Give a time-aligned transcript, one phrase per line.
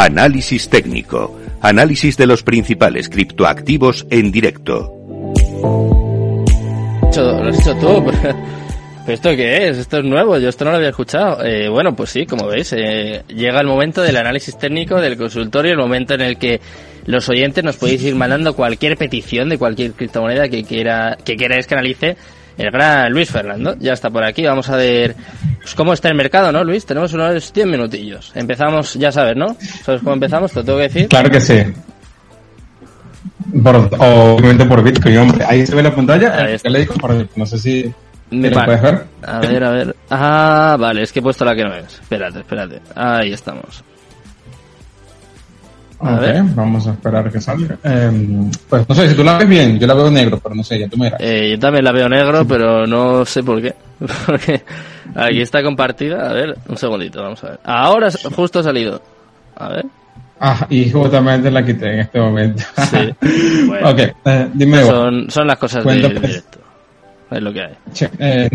[0.00, 1.36] Análisis técnico.
[1.60, 4.94] Análisis de los principales criptoactivos en directo.
[7.16, 8.04] Lo has hecho tú.
[9.12, 9.78] ¿Esto qué es?
[9.78, 11.44] Esto es nuevo, yo esto no lo había escuchado.
[11.44, 15.72] Eh, bueno, pues sí, como veis, eh, llega el momento del análisis técnico, del consultorio,
[15.72, 16.60] el momento en el que
[17.06, 21.66] los oyentes nos podéis ir mandando cualquier petición de cualquier criptomoneda que quiera que queráis
[21.66, 22.16] que analice
[22.56, 23.74] el gran Luis Fernando.
[23.80, 25.16] Ya está por aquí, vamos a ver
[25.68, 26.86] pues, cómo está el mercado, ¿no, Luis?
[26.86, 28.32] Tenemos unos 10 minutillos.
[28.34, 29.54] Empezamos, ya sabes, ¿no?
[29.84, 30.50] ¿Sabes cómo empezamos?
[30.50, 31.08] ¿Te lo tengo que decir?
[31.08, 31.62] Claro que sí.
[33.62, 35.44] Por, obviamente por Bitcoin, hombre.
[35.44, 36.42] Ahí se ve la pantalla.
[36.42, 36.70] Ahí está.
[36.70, 36.94] Le digo,
[37.36, 37.94] no sé si
[38.30, 39.04] me puedes ver.
[39.22, 39.96] A ver, a ver.
[40.08, 42.00] Ah, vale, es que he puesto la que no es.
[42.00, 42.80] Espérate, espérate.
[42.94, 43.84] Ahí estamos.
[46.00, 46.44] A ver.
[46.54, 47.76] vamos a esperar que salga.
[47.82, 50.62] Em, pues no sé, si tú la ves bien, yo la veo negro, pero no
[50.62, 51.20] sé, ya tú miras.
[51.20, 53.74] Eh, yo también la veo negro, pero no sé por qué.
[54.26, 54.62] Porque
[55.14, 56.28] aquí está compartida.
[56.28, 57.60] A ver, un segundito, vamos a ver.
[57.64, 59.00] Ahora justo ha salido.
[59.56, 59.86] A ver.
[60.40, 62.62] Ah, y justamente la quité en este momento.
[62.90, 63.14] Sí.
[63.66, 64.84] Bueno, ok, eh, dime.
[64.84, 66.58] Son, son las cosas del directo.
[67.30, 67.74] Es lo que hay.
[68.18, 68.48] Eh,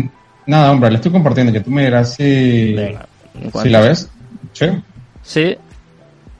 [0.46, 2.76] nada, hombre, le estoy compartiendo, que tú me dirás si,
[3.62, 4.10] si la ves.
[4.52, 4.66] Sí.
[5.22, 5.56] Sí.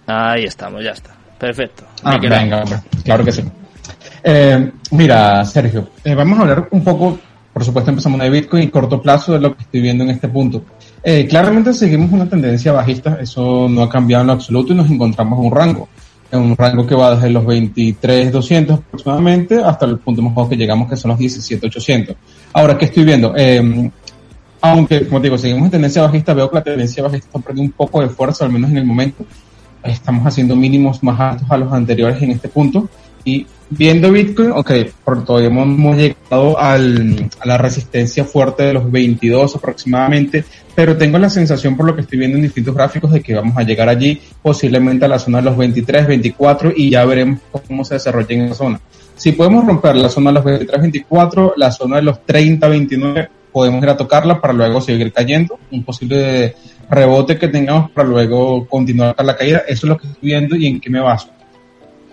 [0.07, 1.11] Ahí estamos, ya está.
[1.39, 1.85] Perfecto.
[2.03, 2.79] Ah, venga, hombre.
[3.05, 3.45] Claro que sí.
[4.23, 7.19] Eh, mira, Sergio, eh, vamos a hablar un poco,
[7.55, 10.29] por supuesto empezamos de Bitcoin y corto plazo de lo que estoy viendo en este
[10.29, 10.63] punto.
[11.31, 15.47] claramente seguimos una tendencia bajista, eso no ha cambiado en absoluto y nos encontramos en
[15.47, 15.89] un rango
[16.35, 20.57] en un rango que va desde los 23.200 aproximadamente hasta el punto más bajo que
[20.57, 22.17] llegamos que son los 17.800.
[22.53, 23.35] Ahora, ¿qué estoy viendo?
[23.37, 23.91] Eh,
[24.61, 27.71] aunque, como te digo, seguimos en tendencia bajista, veo que la tendencia bajista está perdiendo
[27.71, 29.25] un poco de fuerza, al menos en el momento.
[29.83, 32.89] Estamos haciendo mínimos más altos a los anteriores en este punto.
[33.25, 34.71] Y viendo Bitcoin, ok,
[35.25, 41.31] todavía hemos llegado al, a la resistencia fuerte de los 22 aproximadamente, pero tengo la
[41.31, 44.21] sensación por lo que estoy viendo en distintos gráficos de que vamos a llegar allí
[44.43, 48.43] posiblemente a la zona de los 23, 24 y ya veremos cómo se desarrolla en
[48.43, 48.81] esa zona.
[49.17, 53.29] Si podemos romper la zona de los 23, 24, la zona de los 30, 29,
[53.53, 56.57] podemos ir a tocarla para luego seguir cayendo, un posible
[56.91, 59.63] rebote que tengamos para luego continuar la caída.
[59.69, 61.29] Eso es lo que estoy viendo y en qué me baso.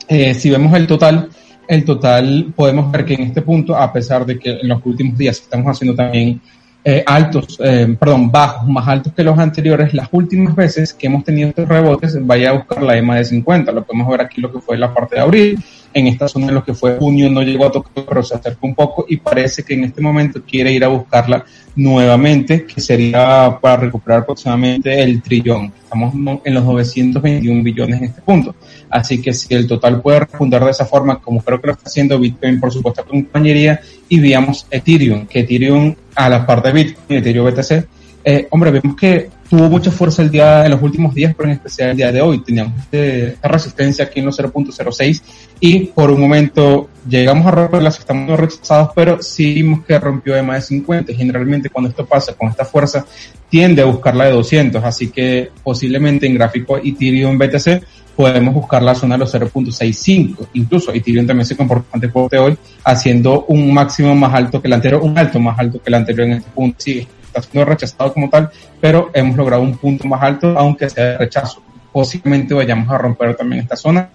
[0.07, 1.29] Eh, si vemos el total,
[1.67, 5.17] el total podemos ver que en este punto, a pesar de que en los últimos
[5.17, 6.41] días estamos haciendo también
[6.83, 11.23] eh, altos, eh, perdón, bajos, más altos que los anteriores, las últimas veces que hemos
[11.23, 13.71] tenido estos rebotes, vaya a buscar la EMA de 50.
[13.71, 15.63] Lo podemos ver aquí lo que fue la parte de abril.
[15.93, 18.67] En esta zona en lo que fue junio no llegó a tocar, pero se acercó
[18.67, 23.57] un poco y parece que en este momento quiere ir a buscarla nuevamente, que sería
[23.61, 25.73] para recuperar aproximadamente el trillón.
[25.83, 26.13] Estamos
[26.43, 28.55] en los 921 billones en este punto.
[28.89, 31.87] Así que si el total puede repuntar de esa forma, como creo que lo está
[31.87, 37.19] haciendo Bitcoin, por supuesto, compañería, y veamos Ethereum, que Ethereum a la par de Bitcoin,
[37.19, 37.87] Ethereum BTC,
[38.23, 41.55] eh, hombre, vemos que tuvo mucha fuerza el día, en los últimos días, pero en
[41.55, 42.41] especial el día de hoy.
[42.41, 45.21] Teníamos este, esta resistencia aquí en los 0.06
[45.59, 50.41] y por un momento llegamos a romperlas, estamos rechazados, pero sí vimos que rompió de
[50.41, 51.13] más de 50.
[51.13, 53.05] Generalmente cuando esto pasa con esta fuerza,
[53.49, 57.83] tiende a buscar la de 200, así que posiblemente en gráfico Ethereum BTC
[58.15, 60.47] podemos buscar la zona de los 0.65.
[60.53, 64.73] Incluso Ethereum también se comporta bastante fuerte hoy, haciendo un máximo más alto que el
[64.73, 66.77] anterior, un alto más alto que el anterior en este punto.
[66.79, 68.49] Sí, está siendo rechazado como tal,
[68.79, 71.61] pero hemos logrado un punto más alto, aunque sea de rechazo.
[71.91, 74.09] Posiblemente vayamos a romper también esta zona.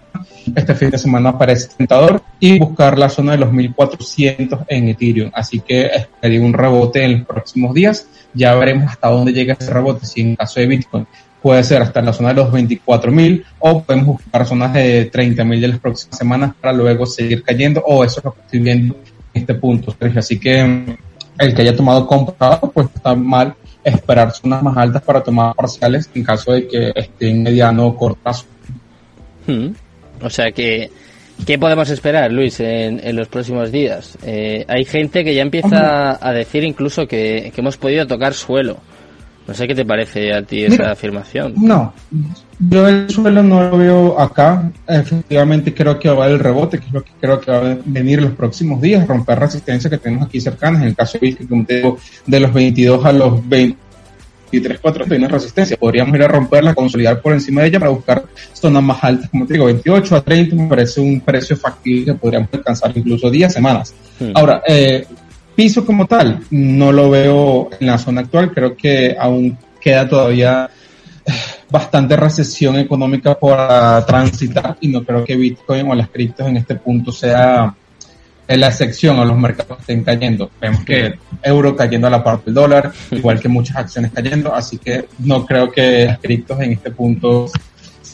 [0.54, 5.30] Este fin de semana parece tentador y buscar la zona de los 1400 en Ethereum.
[5.34, 8.08] Así que esperaría un rebote en los próximos días.
[8.32, 10.06] Ya veremos hasta dónde llega ese rebote.
[10.06, 11.06] Si en caso de Bitcoin
[11.42, 15.68] puede ser hasta la zona de los 24.000 o podemos buscar zonas de 30.000 de
[15.68, 18.96] las próximas semanas para luego seguir cayendo o eso es lo que estoy viendo
[19.34, 19.94] en este punto.
[20.16, 20.96] Así que
[21.38, 23.54] el que haya tomado comprado, pues está mal
[23.84, 27.96] esperar zonas más altas para tomar parciales en caso de que esté en mediano o
[27.96, 28.44] corto plazo.
[29.46, 29.68] Hmm.
[30.22, 30.90] O sea que,
[31.46, 34.18] ¿qué podemos esperar, Luis, en, los próximos días?
[34.24, 38.78] Eh, hay gente que ya empieza a decir incluso que hemos podido tocar suelo.
[39.46, 41.54] No sé qué te parece a ti esa afirmación.
[41.56, 41.92] No,
[42.58, 44.70] yo el suelo no lo veo acá.
[44.88, 47.58] Efectivamente creo que va a haber el rebote, que es lo que creo que va
[47.58, 50.82] a venir los próximos días, romper resistencia que tenemos aquí cercanas.
[50.82, 55.28] En el caso de como te digo, de los 22 a los 23, 4 una
[55.28, 55.76] resistencia.
[55.76, 59.46] Podríamos ir a romperla, consolidar por encima de ella para buscar zonas más altas, como
[59.46, 63.52] te digo, 28 a 30 me parece un precio factible que podríamos alcanzar incluso días,
[63.52, 63.94] semanas.
[64.18, 64.30] Hmm.
[64.34, 65.06] Ahora, eh,
[65.56, 70.68] Piso como tal, no lo veo en la zona actual, creo que aún queda todavía
[71.24, 71.32] eh,
[71.70, 73.56] bastante recesión económica por
[74.06, 77.74] transitar y no creo que Bitcoin o las criptos en este punto sea
[78.48, 80.50] la excepción a los mercados estén cayendo.
[80.60, 84.78] Vemos que euro cayendo a la parte del dólar, igual que muchas acciones cayendo, así
[84.78, 87.50] que no creo que las criptos en este punto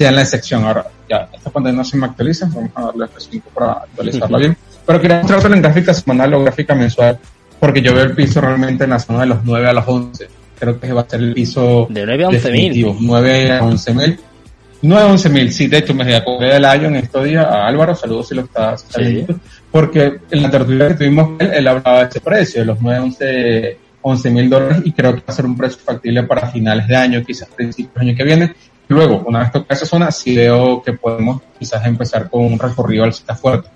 [0.08, 0.64] en la sección.
[0.64, 4.56] Ahora, ya, esta pantalla no se me actualiza, vamos a darle F5 para actualizarla bien.
[4.87, 7.19] Pero quería mostrarte en gráfica semanal o gráfica mensual,
[7.61, 10.29] porque yo veo el piso realmente en la zona de los 9 a los 11.
[10.58, 12.96] Creo que va a ser el piso de 9 a 11 mil.
[13.00, 14.20] 9 a 11 mil.
[14.82, 17.69] 9 a 11 mil, sí, de hecho me acordé del año en estos días a
[17.69, 19.38] Álvaro, saludos si lo estás viendo,
[19.70, 22.99] porque en la tertulia que tuvimos él, él hablaba de ese precio, de los 9
[22.99, 26.50] a 11 11 mil dólares y creo que va a ser un precio factible para
[26.50, 28.55] finales de año, quizás principios del año que viene.
[28.88, 33.05] Luego, una vez toca esa zona, sí veo que podemos quizás empezar con un recorrido
[33.05, 33.69] al alcista fuerte.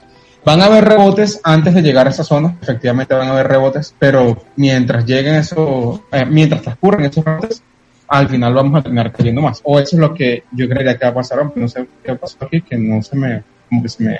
[0.47, 3.93] Van a haber rebotes antes de llegar a esa zona, efectivamente van a haber rebotes,
[3.99, 7.65] pero mientras lleguen eso, eh, mientras transcurren esos rebotes,
[8.07, 9.61] al final vamos a terminar cayendo más.
[9.65, 12.15] O eso es lo que yo creería que va a pasar, aunque no sé qué
[12.15, 14.19] pasó aquí, que no se me, como que se me,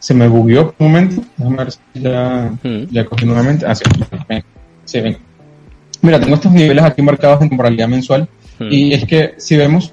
[0.00, 1.22] se me bugueó un momento.
[1.36, 2.52] Déjame ver si ya,
[2.90, 3.64] ya cogí nuevamente.
[3.64, 3.84] Ah, sí,
[4.86, 5.20] Sí, venga.
[6.02, 8.28] Mira, tengo estos niveles aquí marcados en temporalidad mensual.
[8.58, 8.72] Hmm.
[8.72, 9.92] Y es que si vemos,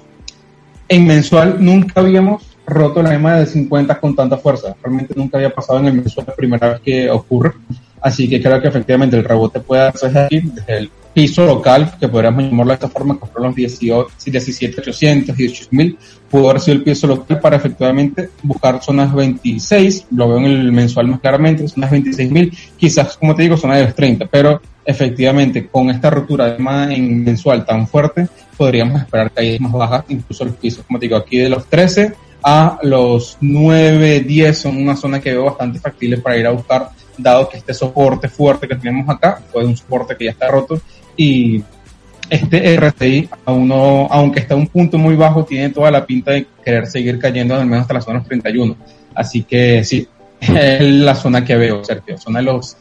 [0.88, 4.74] en mensual nunca habíamos roto la EMA de 50 con tanta fuerza.
[4.82, 7.52] Realmente nunca había pasado en el mensual la primera vez que ocurre.
[8.00, 12.08] Así que creo que efectivamente el rebote puede hacerse aquí desde el piso local, que
[12.08, 15.98] podríamos llamarlo de esta forma, que fueron los 18, 17, 800, 18 mil,
[16.30, 20.72] pudo haber sido el piso local para efectivamente buscar zonas 26, lo veo en el
[20.72, 24.60] mensual más claramente, zonas 26 mil, quizás, como te digo, zonas de los 30, pero
[24.84, 30.04] efectivamente con esta rotura de más en mensual tan fuerte, podríamos esperar caídas más bajas,
[30.08, 32.12] incluso los pisos, como te digo, aquí de los 13
[32.48, 36.90] a los 9, 10 son una zona que veo bastante factible para ir a buscar,
[37.18, 40.80] dado que este soporte fuerte que tenemos acá fue un soporte que ya está roto
[41.16, 41.64] y
[42.30, 46.86] este RSI, aunque está a un punto muy bajo, tiene toda la pinta de querer
[46.86, 48.76] seguir cayendo al menos hasta la zona 31.
[49.12, 50.06] Así que sí,
[50.40, 52.16] es la zona que veo, Sergio.
[52.16, 52.76] Zona de los,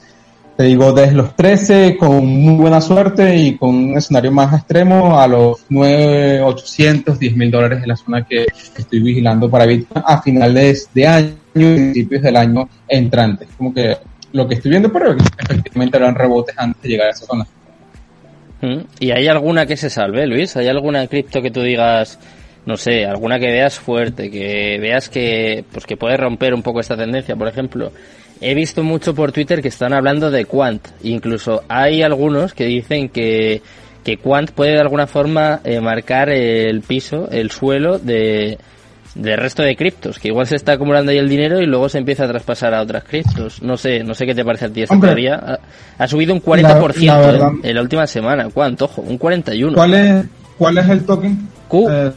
[0.58, 5.20] te digo, desde los 13 con muy buena suerte y con un escenario más extremo
[5.20, 8.46] a los 9, 800, 10 mil dólares en la zona que
[8.78, 13.48] estoy vigilando para Bitcoin a finales de año y principios del año entrante.
[13.58, 13.98] Como que
[14.32, 17.46] lo que estoy viendo, pero efectivamente habrán rebotes antes de llegar a esa zona.
[19.00, 20.56] ¿Y hay alguna que se salve, Luis?
[20.56, 22.18] ¿Hay alguna cripto que tú digas,
[22.66, 26.80] no sé, alguna que veas fuerte, que veas que, pues que puede romper un poco
[26.80, 27.36] esta tendencia?
[27.36, 27.92] Por ejemplo,
[28.46, 30.88] he visto mucho por Twitter que están hablando de Quant.
[31.02, 33.64] Incluso hay algunos que dicen que,
[34.04, 38.60] que Quant puede de alguna forma eh, marcar el piso, el suelo de,
[39.16, 41.98] del resto de criptos, que igual se está acumulando ahí el dinero y luego se
[41.98, 43.64] empieza a traspasar a otras criptos.
[43.64, 45.60] No sé, no sé qué te parece a ti esta teoría.
[45.98, 48.50] Ha, subido un 40% en la última semana.
[48.54, 48.86] ¿Cuánto?
[48.86, 49.74] Ojo, un 41.
[49.74, 50.26] ¿Cuál es,
[50.56, 51.48] cuál es el token?
[51.68, 51.88] Q.
[51.90, 52.12] Eh,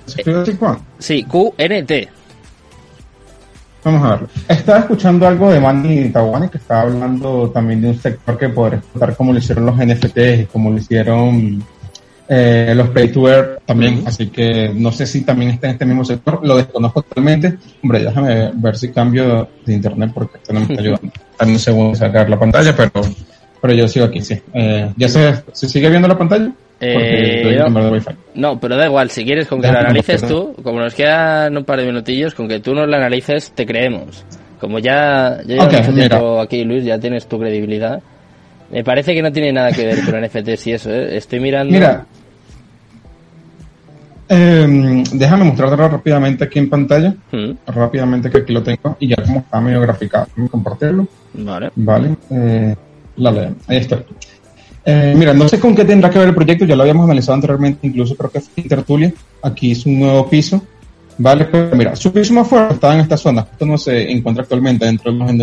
[0.99, 2.18] sí, QNT.
[3.85, 4.29] Vamos a ver.
[4.49, 8.79] Estaba escuchando algo de Manny Tawani que estaba hablando también de un sector que podría
[8.79, 11.63] explotar como lo hicieron los NFTs y como lo hicieron
[12.31, 15.87] eh, los pay to earn también, así que no sé si también está en este
[15.87, 17.57] mismo sector, lo desconozco totalmente.
[17.83, 21.13] Hombre, déjame ver si cambio de internet porque esto no me está ayudando.
[21.39, 23.01] Dame un segundo sacar la pantalla, pero,
[23.63, 24.39] pero yo sigo aquí, sí.
[24.53, 26.53] Eh, ¿Ya se, se sigue viendo la pantalla?
[26.81, 27.59] Eh,
[28.35, 31.65] no, pero da igual, si quieres con que la analices tú, como nos quedan un
[31.65, 34.25] par de minutillos, con que tú nos la analices, te creemos.
[34.61, 38.01] Como ya, ya llevas tiempo aquí, Luis, ya tienes tu credibilidad.
[38.71, 41.17] Me parece que no tiene nada que ver con NFTs y eso, ¿eh?
[41.17, 41.73] Estoy mirando.
[41.73, 42.07] Mira,
[44.29, 47.15] eh, déjame mostrártelo rápidamente aquí en pantalla.
[47.33, 47.53] Mm.
[47.67, 48.97] Rápidamente que aquí lo tengo.
[49.01, 50.27] Y ya como está medio graficado.
[50.51, 51.07] Compartirlo.
[51.35, 51.71] Vale.
[51.77, 52.17] Vale.
[52.31, 52.77] Eh,
[53.17, 53.55] la leo.
[53.67, 54.03] Ahí está.
[54.85, 56.65] Eh, mira, no sé con qué tendrá que ver el proyecto.
[56.65, 57.87] Ya lo habíamos analizado anteriormente.
[57.87, 59.13] Incluso creo que fue Intertulia.
[59.43, 60.63] Aquí es un nuevo piso.
[61.19, 63.47] Vale, pero mira, su piso más fuerte estaba en esta zona.
[63.51, 65.35] Esto no se encuentra actualmente dentro de los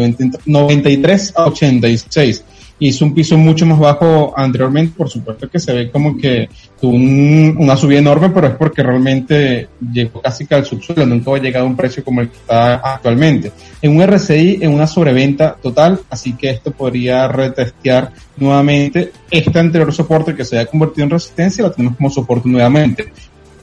[0.46, 2.44] 93 a 86
[2.80, 6.96] hizo un piso mucho más bajo anteriormente, por supuesto que se ve como que tuvo
[6.96, 11.66] una subida enorme, pero es porque realmente llegó casi que al subsuelo, nunca ha llegado
[11.66, 13.52] a un precio como el que está actualmente.
[13.82, 19.94] En un RSI, en una sobreventa total, así que esto podría retestear nuevamente este anterior
[19.94, 23.12] soporte que se haya convertido en resistencia, lo tenemos como soporte nuevamente.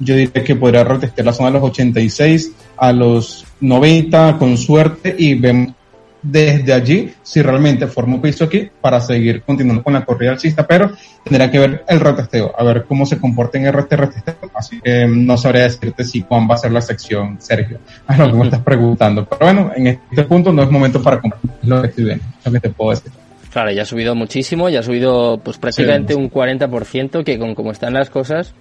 [0.00, 5.14] Yo diría que podría retestear la zona de los 86 a los 90 con suerte
[5.16, 5.74] y vemos
[6.22, 10.66] desde allí si realmente forma un piso aquí para seguir continuando con la corrida alcista,
[10.66, 10.92] pero
[11.24, 15.06] tendrá que ver el retesteo, a ver cómo se comporta en el retesteo, así que
[15.06, 18.44] no sabría decirte si cuán va a ser la sección, Sergio, a lo que me
[18.44, 22.04] estás preguntando, pero bueno, en este punto no es momento para comprar, lo que estoy
[22.04, 23.12] viendo, lo que te puedo decir.
[23.52, 27.72] Claro, ya ha subido muchísimo, ya ha subido pues prácticamente un 40%, que con cómo
[27.72, 28.54] están las cosas,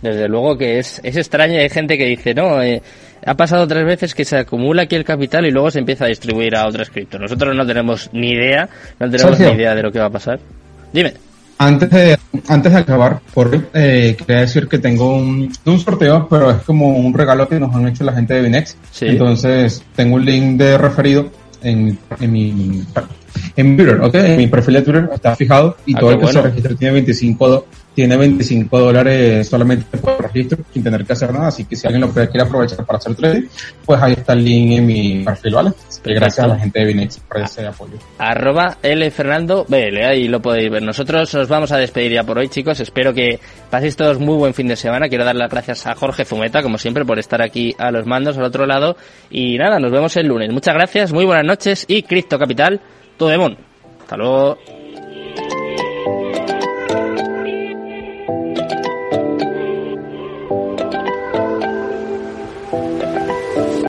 [0.00, 2.82] desde luego que es, es extraño, hay gente que dice, no, eh,
[3.24, 6.08] ha pasado tres veces que se acumula aquí el capital y luego se empieza a
[6.08, 7.20] distribuir a otras criptos.
[7.20, 10.38] Nosotros no tenemos ni idea, no tenemos ni idea de lo que va a pasar.
[10.92, 11.14] Dime.
[11.58, 16.50] antes de, antes de acabar, por eh, quería decir que tengo un, un sorteo, pero
[16.50, 18.76] es como un regalo que nos han hecho la gente de Binex.
[19.00, 21.30] Entonces, tengo un link de referido
[21.62, 22.84] en, en mi
[23.56, 24.14] en Twitter, ¿ok?
[24.14, 26.94] En mi perfil de Twitter está fijado y ah, todo el que se registre tiene
[26.94, 27.66] 25,
[27.98, 31.48] tiene 25 dólares solamente por registro sin tener que hacer nada.
[31.48, 33.48] Así que si alguien lo quiere aprovechar para hacer trading,
[33.84, 35.72] pues ahí está el link en mi perfil, ¿vale?
[36.04, 37.94] Gracias a la gente de Binex por ese apoyo.
[38.18, 40.80] Arroba L Fernando BL, ahí lo podéis ver.
[40.84, 42.78] Nosotros nos vamos a despedir ya por hoy, chicos.
[42.78, 45.08] Espero que paséis todos muy buen fin de semana.
[45.08, 48.38] Quiero dar las gracias a Jorge Zumeta, como siempre, por estar aquí a los mandos
[48.38, 48.96] al otro lado.
[49.28, 50.52] Y nada, nos vemos el lunes.
[50.52, 52.80] Muchas gracias, muy buenas noches y Cristo Capital,
[53.16, 53.56] todo de
[54.02, 54.77] Hasta luego.